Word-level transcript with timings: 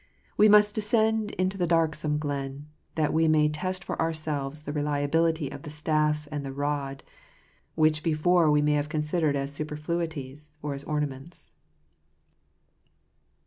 We 0.35 0.49
must 0.49 0.73
descend 0.73 1.29
into 1.33 1.59
the 1.59 1.67
darksome 1.67 2.17
glen, 2.17 2.65
that 2.95 3.13
we 3.13 3.27
may 3.27 3.49
test 3.49 3.83
for 3.83 4.01
ourselves 4.01 4.63
the 4.63 4.73
reliability 4.73 5.51
of 5.51 5.61
the 5.61 5.69
staff 5.69 6.27
and 6.31 6.43
the 6.43 6.51
rod, 6.51 7.03
which 7.75 8.01
before 8.01 8.49
we 8.49 8.63
may 8.63 8.73
have 8.73 8.89
considered 8.89 9.35
as 9.35 9.53
superfluities 9.53 10.57
or 10.63 10.73
as 10.73 10.83
ornaments. 10.85 11.51